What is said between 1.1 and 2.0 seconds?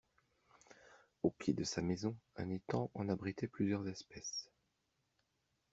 Au pied de sa